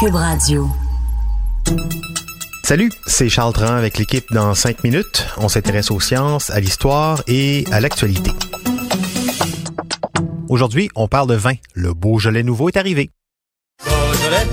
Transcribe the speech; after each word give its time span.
Cube 0.00 0.14
Radio. 0.14 0.68
Salut, 2.64 2.92
c'est 3.06 3.28
Charles 3.28 3.52
Tran 3.52 3.74
avec 3.74 3.98
l'équipe 3.98 4.26
dans 4.32 4.54
5 4.54 4.84
minutes. 4.84 5.26
On 5.38 5.48
s'intéresse 5.48 5.90
aux 5.90 6.00
sciences, 6.00 6.50
à 6.50 6.60
l'histoire 6.60 7.22
et 7.26 7.64
à 7.72 7.80
l'actualité. 7.80 8.30
Aujourd'hui, 10.48 10.90
on 10.94 11.08
parle 11.08 11.28
de 11.28 11.34
vin. 11.34 11.54
Le 11.74 11.94
Beaujolais 11.94 12.42
nouveau 12.42 12.68
est 12.68 12.76
arrivé. 12.76 13.10
Beaujolais 13.84 14.46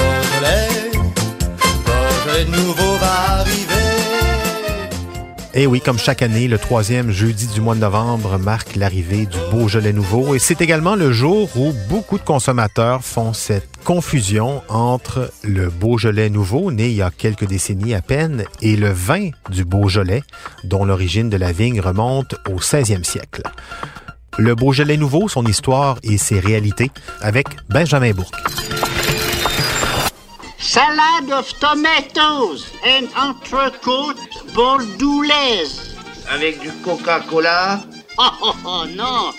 Beaujolais, 0.00 0.90
Beaujolais 1.84 2.44
nouveau. 2.56 2.89
Et 5.60 5.66
oui, 5.66 5.82
comme 5.82 5.98
chaque 5.98 6.22
année, 6.22 6.48
le 6.48 6.56
troisième 6.56 7.10
jeudi 7.10 7.46
du 7.46 7.60
mois 7.60 7.74
de 7.74 7.80
novembre 7.80 8.38
marque 8.38 8.76
l'arrivée 8.76 9.26
du 9.26 9.36
Beaujolais 9.50 9.92
nouveau 9.92 10.34
et 10.34 10.38
c'est 10.38 10.62
également 10.62 10.94
le 10.94 11.12
jour 11.12 11.50
où 11.54 11.74
beaucoup 11.90 12.16
de 12.16 12.24
consommateurs 12.24 13.04
font 13.04 13.34
cette 13.34 13.68
confusion 13.84 14.62
entre 14.70 15.30
le 15.44 15.68
Beaujolais 15.68 16.30
nouveau, 16.30 16.72
né 16.72 16.88
il 16.88 16.94
y 16.94 17.02
a 17.02 17.10
quelques 17.10 17.44
décennies 17.44 17.92
à 17.92 18.00
peine, 18.00 18.46
et 18.62 18.74
le 18.74 18.88
vin 18.90 19.32
du 19.50 19.66
Beaujolais, 19.66 20.22
dont 20.64 20.86
l'origine 20.86 21.28
de 21.28 21.36
la 21.36 21.52
vigne 21.52 21.82
remonte 21.82 22.36
au 22.48 22.56
16e 22.56 23.04
siècle. 23.04 23.42
Le 24.38 24.54
Beaujolais 24.54 24.96
nouveau, 24.96 25.28
son 25.28 25.44
histoire 25.44 25.98
et 26.02 26.16
ses 26.16 26.40
réalités, 26.40 26.90
avec 27.20 27.48
Benjamin 27.68 28.12
Bourque. 28.12 28.34
Salad 30.58 31.30
of 31.32 31.52
tomatoes 31.58 32.70
and 32.84 33.08
entrecôte 33.16 34.29
bordoulaise. 34.54 35.96
Avec 36.28 36.60
du 36.60 36.70
Coca-Cola, 36.84 37.80
Oh, 38.18 38.28
oh, 38.42 38.52
oh, 38.66 38.84
non. 38.94 39.30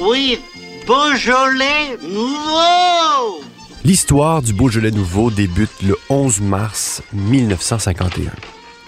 Oui, 0.00 0.38
Beaujolais 0.86 1.98
nouveau. 2.02 3.42
L'histoire 3.84 4.40
du 4.40 4.54
Beaujolais 4.54 4.90
nouveau 4.90 5.30
débute 5.30 5.82
le 5.82 5.98
11 6.08 6.40
mars 6.40 7.02
1951. 7.12 8.30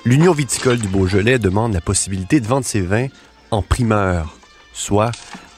L'Union 0.07 0.33
viticole 0.33 0.79
du 0.79 0.89
Beaujolais 0.89 1.39
demande 1.39 1.75
la 1.75 1.83
possibilité 1.83 2.41
de 2.41 2.47
vendre 2.47 2.65
ses 2.65 2.81
vins 2.81 3.09
en 3.51 3.61
primeur, 3.61 4.35
soit 4.73 5.11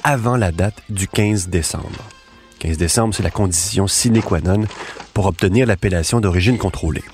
avant 0.03 0.37
la 0.37 0.51
date 0.51 0.83
du 0.89 1.07
15 1.07 1.49
décembre. 1.49 2.03
15 2.59 2.79
décembre, 2.79 3.15
c'est 3.15 3.23
la 3.23 3.31
condition 3.31 3.87
sine 3.87 4.21
qua 4.21 4.41
non 4.41 4.65
pour 5.15 5.27
obtenir 5.27 5.67
l'appellation 5.67 6.21
d'origine 6.21 6.59
contrôlée. 6.59 7.05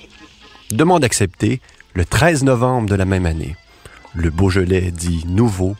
Demande 0.71 1.03
acceptée 1.03 1.61
le 1.93 2.05
13 2.05 2.43
novembre 2.43 2.89
de 2.89 2.95
la 2.95 3.05
même 3.05 3.25
année. 3.25 3.55
Le 4.15 4.29
Beaujolais 4.29 4.91
dit 4.91 5.23
nouveau 5.27 5.75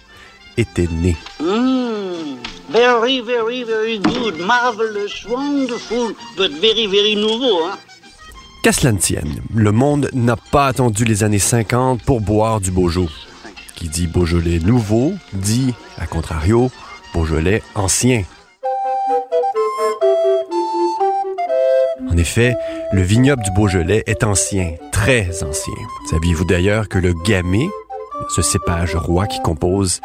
était 0.57 0.87
né. 0.87 1.15
Mmm, 1.39 2.37
very, 2.69 3.21
very, 3.21 3.63
very 3.63 3.99
good, 3.99 4.39
marvelous, 4.39 5.27
wonderful, 5.27 6.15
but 6.37 6.51
very, 6.59 6.87
very 6.87 7.15
nouveau, 7.15 7.65
hein. 7.65 7.77
Qu'à 8.63 8.71
cela 8.71 8.93
ne 8.93 8.97
tienne, 8.97 9.41
le 9.53 9.71
monde 9.71 10.09
n'a 10.13 10.37
pas 10.37 10.67
attendu 10.67 11.03
les 11.03 11.23
années 11.23 11.39
50 11.39 12.01
pour 12.03 12.21
boire 12.21 12.61
du 12.61 12.71
Beaujolais. 12.71 13.09
Qui 13.75 13.89
dit 13.89 14.07
Beaujolais 14.07 14.59
nouveau 14.59 15.13
dit, 15.33 15.73
à 15.97 16.05
contrario, 16.05 16.71
Beaujolais 17.13 17.61
ancien. 17.75 18.23
En 22.09 22.17
effet, 22.17 22.55
le 22.93 23.01
vignoble 23.01 23.43
du 23.43 23.51
Beaujolais 23.51 24.03
est 24.05 24.23
ancien, 24.23 24.75
très 25.03 25.43
ancien. 25.43 25.73
Saviez-vous 26.09 26.45
d'ailleurs 26.45 26.87
que 26.87 26.97
le 26.97 27.11
gamay, 27.11 27.67
ce 28.29 28.41
cépage 28.41 28.95
roi 28.95 29.27
qui 29.27 29.41
compose 29.41 29.99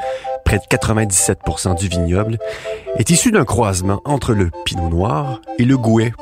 près 0.44 0.58
de 0.58 0.64
97% 0.64 1.78
du 1.78 1.86
vignoble, 1.86 2.36
est 2.96 3.08
issu 3.08 3.30
d'un 3.30 3.44
croisement 3.44 4.02
entre 4.04 4.32
le 4.32 4.50
pinot 4.64 4.88
noir 4.88 5.40
et 5.60 5.64
le 5.64 5.78
gouais. 5.78 6.12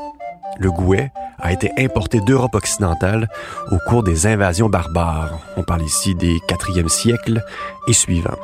Le 0.58 0.70
gouais 0.70 1.10
a 1.38 1.54
été 1.54 1.72
importé 1.78 2.20
d'Europe 2.20 2.54
occidentale 2.54 3.30
au 3.70 3.78
cours 3.88 4.02
des 4.02 4.26
invasions 4.26 4.68
barbares. 4.68 5.40
On 5.56 5.62
parle 5.62 5.82
ici 5.82 6.14
des 6.14 6.36
4e 6.46 6.88
siècles 6.88 7.42
et 7.88 7.94
suivants. 7.94 8.38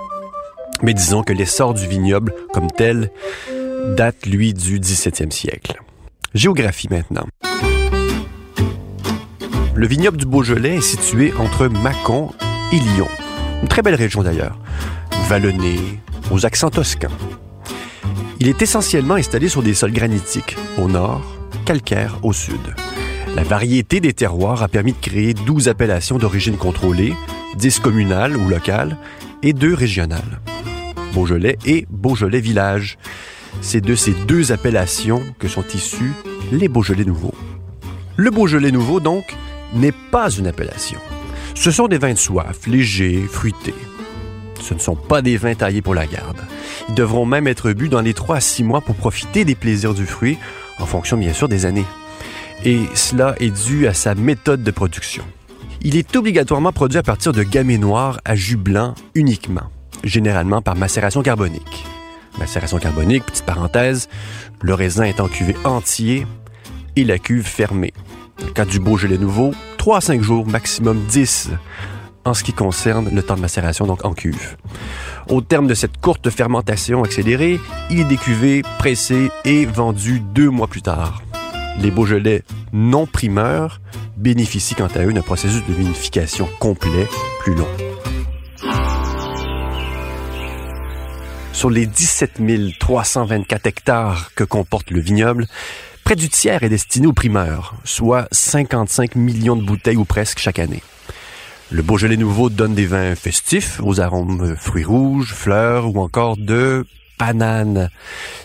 Mais 0.81 0.95
disons 0.95 1.23
que 1.25 1.35
l'essor 1.35 1.75
du 1.75 1.87
vignoble 1.87 2.33
comme 2.55 2.71
tel 2.71 3.11
date, 3.99 4.25
lui, 4.25 4.55
du 4.55 4.81
17e 4.81 5.31
siècle. 5.31 5.79
Géographie 6.33 6.89
maintenant. 6.91 7.27
Le 9.75 9.87
vignoble 9.87 10.19
du 10.19 10.27
Beaujolais 10.27 10.77
est 10.77 10.81
situé 10.83 11.33
entre 11.39 11.67
Mâcon 11.67 12.31
et 12.73 12.77
Lyon. 12.77 13.09
Une 13.63 13.69
très 13.69 13.81
belle 13.81 13.95
région 13.95 14.23
d'ailleurs, 14.23 14.59
vallonnée, 15.29 15.79
aux 16.31 16.45
accents 16.45 16.69
toscans. 16.69 17.09
Il 18.39 18.49
est 18.49 18.61
essentiellement 18.61 19.15
installé 19.15 19.49
sur 19.49 19.63
des 19.63 19.73
sols 19.73 19.93
granitiques 19.93 20.57
au 20.77 20.89
nord, 20.89 21.23
calcaire 21.65 22.19
au 22.23 22.35
sud. 22.35 22.61
La 23.35 23.45
variété 23.45 24.01
des 24.01 24.13
terroirs 24.13 24.63
a 24.63 24.69
permis 24.69 24.93
de 24.93 25.01
créer 25.01 25.33
12 25.33 25.69
appellations 25.69 26.19
d'origine 26.19 26.59
contrôlée, 26.59 27.15
10 27.57 27.81
communales 27.81 28.37
ou 28.37 28.51
locales 28.51 28.99
et 29.43 29.55
2 29.55 29.73
régionales. 29.73 30.41
Beaujolais 31.15 31.57
et 31.65 31.87
Beaujolais 31.89 32.41
Village. 32.41 32.99
C'est 33.63 33.81
de 33.81 33.95
ces 33.95 34.13
deux 34.13 34.53
appellations 34.53 35.23
que 35.39 35.49
sont 35.49 35.65
issus 35.75 36.13
les 36.53 36.69
Beaujolais 36.69 37.05
nouveaux. 37.05 37.35
Le 38.17 38.31
Beaujolais 38.31 38.71
nouveau, 38.71 39.01
donc, 39.01 39.35
n'est 39.75 39.95
pas 40.11 40.31
une 40.31 40.47
appellation. 40.47 40.99
Ce 41.55 41.71
sont 41.71 41.89
des 41.89 41.99
vins 41.99 42.13
de 42.13 42.19
soif, 42.19 42.67
légers, 42.67 43.27
fruités. 43.31 43.75
Ce 44.61 44.75
ne 44.75 44.79
sont 44.79 44.97
pas 44.97 45.23
des 45.23 45.37
vins 45.37 45.55
taillés 45.55 45.83
pour 45.83 45.95
la 45.95 46.07
garde. 46.07 46.41
Ils 46.89 46.95
devront 46.95 47.27
même 47.27 47.47
être 47.47 47.73
bu 47.73 47.89
dans 47.89 48.01
les 48.01 48.15
3 48.15 48.37
à 48.37 48.41
6 48.41 48.65
mois 48.65 48.81
pour 48.81 48.95
profiter 48.95 49.45
des 49.45 49.55
plaisirs 49.55 49.95
du 49.95 50.07
fruit, 50.07 50.39
en 50.79 50.87
fonction 50.87 51.17
bien 51.17 51.33
sûr 51.33 51.49
des 51.49 51.67
années. 51.67 51.87
Et 52.65 52.83
cela 52.95 53.35
est 53.41 53.51
dû 53.51 53.89
à 53.89 53.95
sa 53.95 54.15
méthode 54.15 54.63
de 54.63 54.71
production. 54.71 55.25
Il 55.81 55.97
est 55.97 56.15
obligatoirement 56.15 56.73
produit 56.73 56.99
à 56.99 57.03
partir 57.03 57.33
de 57.33 57.43
gamay 57.43 57.77
noir 57.77 58.21
à 58.25 58.37
jus 58.37 58.57
blanc 58.57 58.95
uniquement, 59.17 59.69
généralement 60.05 60.63
par 60.63 60.77
macération 60.77 61.23
carbonique. 61.23 61.85
Macération 62.39 62.79
carbonique, 62.79 63.27
petite 63.27 63.45
parenthèse, 63.45 64.09
le 64.61 64.75
raisin 64.75 65.05
est 65.05 65.21
en 65.21 65.29
cuvée 65.29 65.57
entier 65.65 66.27
et 66.95 67.05
la 67.05 67.19
cuve 67.19 67.45
fermée. 67.45 67.93
Dans 68.55 68.67
du 68.67 68.81
Beaujolais 68.81 69.19
nouveau, 69.19 69.53
3 69.79 69.97
à 69.97 70.01
5 70.01 70.23
jours, 70.23 70.47
maximum 70.47 71.03
10 71.09 71.51
en 72.25 72.35
ce 72.35 72.45
qui 72.45 72.53
concerne 72.53 73.13
le 73.13 73.23
temps 73.23 73.35
de 73.35 73.41
macération, 73.41 73.87
donc 73.87 74.05
en 74.05 74.13
cuve. 74.13 74.57
Au 75.29 75.41
terme 75.41 75.67
de 75.67 75.75
cette 75.75 76.01
courte 76.01 76.31
fermentation 76.31 77.03
accélérée, 77.03 77.59
il 77.91 78.01
est 78.01 78.05
décuvé, 78.05 78.63
pressé 78.79 79.31
et 79.45 79.67
vendu 79.67 80.21
deux 80.21 80.51
mois 80.51 80.69
plus 80.69 80.83
tard. 80.83 81.23
Les 81.81 81.91
Beaujolais 81.91 82.43
non 82.73 83.07
primeurs 83.07 83.81
bénéficient 84.17 84.75
quant 84.75 84.89
à 84.95 85.05
eux 85.05 85.13
d'un 85.13 85.23
processus 85.23 85.65
de 85.67 85.73
vinification 85.73 86.49
complet 86.61 87.09
plus 87.41 87.55
long. 87.55 87.69
Sur 91.53 91.71
les 91.71 91.87
17 91.87 92.41
324 92.79 93.67
hectares 93.67 94.31
que 94.35 94.45
comporte 94.45 94.91
le 94.91 95.01
vignoble, 95.01 95.47
près 96.05 96.17
du 96.17 96.29
tiers 96.29 96.63
est 96.63 96.69
destiné 96.69 97.07
aux 97.07 97.13
primeurs, 97.13 97.75
soit 97.85 98.29
55 98.33 99.17
millions 99.17 99.57
de 99.57 99.65
bouteilles 99.65 99.97
ou 99.97 100.05
presque 100.05 100.39
chaque 100.39 100.59
année. 100.59 100.83
Le 101.71 101.83
Beaujolais 101.83 102.17
nouveau 102.17 102.51
donne 102.51 102.75
des 102.75 102.87
vins 102.87 103.15
festifs 103.15 103.81
aux 103.83 104.01
arômes 104.01 104.57
fruits 104.57 104.85
rouges, 104.85 105.33
fleurs 105.33 105.87
ou 105.87 106.01
encore 106.01 106.37
de 106.37 106.85
banane. 107.19 107.89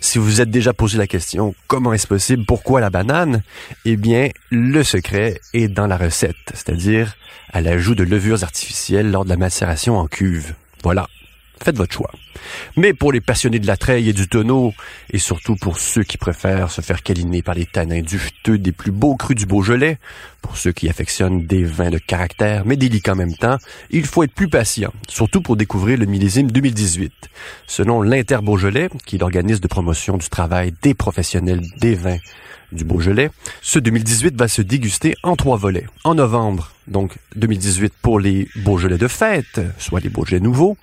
Si 0.02 0.18
vous 0.18 0.26
vous 0.26 0.42
êtes 0.42 0.52
déjà 0.52 0.72
posé 0.72 0.98
la 0.98 1.08
question 1.08 1.56
comment 1.68 1.94
est-ce 1.94 2.08
possible, 2.08 2.46
pourquoi 2.46 2.80
la 2.80 2.90
banane? 2.90 3.42
Eh 3.86 3.98
bien, 3.98 4.30
le 4.50 4.84
secret 4.84 5.42
est 5.54 5.68
dans 5.68 5.88
la 5.88 5.98
recette, 5.98 6.36
c'est-à-dire 6.54 7.16
à, 7.52 7.62
l'ajout 7.62 7.96
de 7.96 8.04
levures 8.04 8.44
artificielles 8.44 9.12
lors 9.12 9.26
de 9.26 9.30
la 9.30 9.38
macération 9.38 9.98
en 9.98 10.08
cuve. 10.08 10.54
Voilà. 10.84 11.08
Faites 11.64 11.78
votre 11.78 11.94
choix. 11.94 12.12
Mais 12.76 12.94
pour 12.94 13.12
les 13.12 13.22
passionnés 13.22 13.60
de 13.60 13.68
la 13.68 13.78
treille 13.78 14.10
et 14.10 14.14
du 14.14 14.28
tonneau, 14.28 14.74
et 15.12 15.18
surtout 15.18 15.56
pour 15.56 15.80
ceux 15.80 16.04
qui 16.04 16.18
préfèrent 16.18 16.72
se 16.72 16.82
faire 16.82 17.04
câliner 17.04 17.42
par 17.42 17.56
les 17.56 17.66
tanins 17.66 18.02
dufteux 18.02 18.58
des 18.58 18.72
plus 18.72 18.92
beaux 18.92 19.16
crus 19.16 19.36
du 19.36 19.46
Beaujolais, 19.46 19.98
pour 20.42 20.58
ceux 20.58 20.72
qui 20.72 20.88
affectionnent 20.88 21.46
des 21.46 21.64
vins 21.64 21.90
de 21.90 21.98
caractère 21.98 22.64
mais 22.66 22.78
délicats 22.78 23.14
en 23.14 23.16
même 23.16 23.36
temps, 23.36 23.58
il 23.90 24.06
faut 24.06 24.24
être 24.24 24.34
plus 24.34 24.48
patient, 24.48 24.94
surtout 25.08 25.42
pour 25.42 25.58
découvrir 25.58 25.98
le 25.98 26.06
millésime 26.06 26.52
2018. 26.52 27.12
Selon 27.66 28.02
l'Inter 28.02 28.40
Beaujolais, 28.44 28.90
qui 29.06 29.16
est 29.16 29.20
l'organisme 29.20 29.62
de 29.62 29.68
promotion 29.68 30.18
du 30.18 30.30
travail 30.30 30.74
des 30.82 30.94
professionnels 30.94 31.62
des 31.80 31.96
vins 31.96 32.20
du 32.72 32.84
Beaujolais. 32.84 33.30
Ce 33.62 33.80
2018 33.80 34.36
va 34.36 34.48
se 34.48 34.62
déguster 34.62 35.16
en 35.24 35.36
trois 35.36 35.58
volets. 35.58 35.86
En 36.04 36.16
novembre, 36.16 36.72
donc 36.88 37.18
2018 37.36 37.94
pour 38.02 38.20
les 38.20 38.48
Beaujolais 38.58 38.98
de 38.98 39.08
fête, 39.08 39.62
soit 39.78 40.00
les 40.00 40.10
Beaujolais 40.10 40.42
nouveaux. 40.42 40.78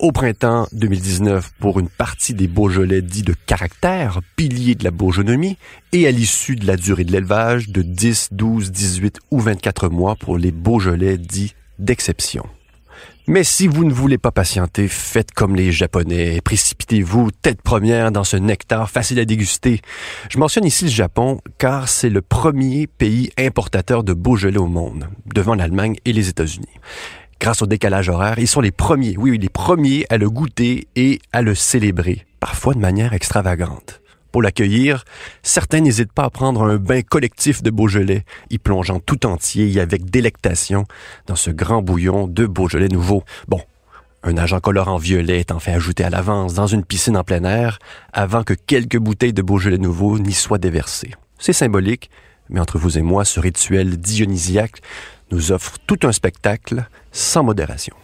Au 0.00 0.12
printemps 0.12 0.68
2019 0.74 1.54
pour 1.58 1.80
une 1.80 1.88
partie 1.88 2.32
des 2.32 2.46
Beaujolais 2.46 3.02
dits 3.02 3.24
de 3.24 3.34
caractère, 3.46 4.20
piliers 4.36 4.76
de 4.76 4.84
la 4.84 4.92
bourgeonomie, 4.92 5.58
et 5.90 6.06
à 6.06 6.12
l'issue 6.12 6.54
de 6.54 6.68
la 6.68 6.76
durée 6.76 7.02
de 7.02 7.10
l'élevage 7.10 7.68
de 7.68 7.82
10, 7.82 8.28
12, 8.30 8.70
18 8.70 9.18
ou 9.32 9.40
24 9.40 9.88
mois 9.88 10.14
pour 10.14 10.38
les 10.38 10.52
Beaujolais 10.52 11.18
dits 11.18 11.56
d'exception. 11.80 12.46
Mais 13.26 13.42
si 13.42 13.66
vous 13.66 13.84
ne 13.84 13.92
voulez 13.92 14.18
pas 14.18 14.30
patienter, 14.30 14.86
faites 14.86 15.32
comme 15.32 15.56
les 15.56 15.72
Japonais 15.72 16.40
précipitez-vous 16.42 17.32
tête 17.32 17.60
première 17.60 18.12
dans 18.12 18.24
ce 18.24 18.36
nectar 18.36 18.88
facile 18.90 19.18
à 19.18 19.24
déguster. 19.24 19.80
Je 20.30 20.38
mentionne 20.38 20.64
ici 20.64 20.84
le 20.84 20.90
Japon 20.90 21.40
car 21.58 21.88
c'est 21.88 22.08
le 22.08 22.22
premier 22.22 22.86
pays 22.86 23.32
importateur 23.36 24.04
de 24.04 24.12
Beaujolais 24.12 24.58
au 24.58 24.68
monde, 24.68 25.08
devant 25.26 25.56
l'Allemagne 25.56 25.96
et 26.04 26.12
les 26.12 26.28
États-Unis. 26.28 26.68
Grâce 27.40 27.62
au 27.62 27.66
décalage 27.66 28.08
horaire, 28.08 28.38
ils 28.38 28.48
sont 28.48 28.60
les 28.60 28.72
premiers, 28.72 29.16
oui, 29.16 29.30
oui, 29.30 29.38
les 29.38 29.48
premiers 29.48 30.04
à 30.10 30.18
le 30.18 30.28
goûter 30.28 30.88
et 30.96 31.20
à 31.32 31.40
le 31.40 31.54
célébrer, 31.54 32.26
parfois 32.40 32.74
de 32.74 32.80
manière 32.80 33.12
extravagante. 33.12 34.00
Pour 34.32 34.42
l'accueillir, 34.42 35.04
certains 35.42 35.80
n'hésitent 35.80 36.12
pas 36.12 36.24
à 36.24 36.30
prendre 36.30 36.64
un 36.64 36.76
bain 36.76 37.00
collectif 37.02 37.62
de 37.62 37.70
Beaujolais, 37.70 38.24
y 38.50 38.58
plongeant 38.58 38.98
tout 38.98 39.24
entier 39.24 39.72
et 39.72 39.80
avec 39.80 40.10
délectation 40.10 40.84
dans 41.26 41.36
ce 41.36 41.50
grand 41.50 41.80
bouillon 41.80 42.26
de 42.26 42.44
Beaujolais 42.44 42.88
nouveau. 42.88 43.22
Bon, 43.46 43.62
un 44.24 44.36
agent 44.36 44.58
colorant 44.58 44.98
violet 44.98 45.38
est 45.38 45.52
enfin 45.52 45.72
ajouté 45.72 46.02
à 46.02 46.10
l'avance 46.10 46.54
dans 46.54 46.66
une 46.66 46.84
piscine 46.84 47.16
en 47.16 47.24
plein 47.24 47.44
air 47.44 47.78
avant 48.12 48.42
que 48.42 48.54
quelques 48.54 48.98
bouteilles 48.98 49.32
de 49.32 49.42
Beaujolais 49.42 49.78
nouveau 49.78 50.18
n'y 50.18 50.32
soient 50.34 50.58
déversées. 50.58 51.14
C'est 51.38 51.52
symbolique, 51.52 52.10
mais 52.50 52.60
entre 52.60 52.78
vous 52.78 52.98
et 52.98 53.02
moi, 53.02 53.24
ce 53.24 53.38
rituel 53.38 53.96
dionysiaque 53.96 54.80
nous 55.30 55.52
offre 55.52 55.76
tout 55.86 55.98
un 56.04 56.12
spectacle 56.12 56.86
sans 57.12 57.42
modération. 57.42 57.94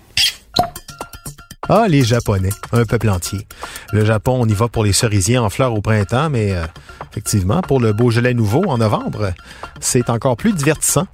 Ah, 1.69 1.87
les 1.88 2.03
Japonais, 2.03 2.50
un 2.73 2.85
peuple 2.85 3.09
entier. 3.09 3.47
Le 3.93 4.05
Japon, 4.05 4.37
on 4.38 4.47
y 4.47 4.53
va 4.53 4.69
pour 4.69 4.85
les 4.85 4.93
cerisiers 4.93 5.38
en 5.38 5.49
fleurs 5.49 5.73
au 5.73 5.81
printemps, 5.81 6.29
mais 6.29 6.53
euh, 6.53 6.67
effectivement, 7.11 7.62
pour 7.62 7.81
le 7.81 7.94
Beaujolais 7.94 8.35
nouveau 8.35 8.65
en 8.67 8.76
novembre, 8.76 9.32
c'est 9.81 10.11
encore 10.11 10.37
plus 10.37 10.53
divertissant. 10.53 11.06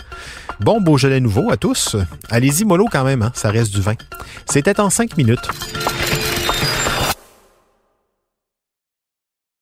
Bon 0.58 0.80
Beaujolais 0.80 1.20
nouveau 1.20 1.52
à 1.52 1.56
tous. 1.56 1.96
Allez-y 2.30 2.64
mollo 2.64 2.86
quand 2.90 3.04
même, 3.04 3.22
hein, 3.22 3.30
ça 3.34 3.50
reste 3.50 3.72
du 3.72 3.80
vin. 3.80 3.94
C'était 4.50 4.80
en 4.80 4.90
cinq 4.90 5.16
minutes. 5.16 5.48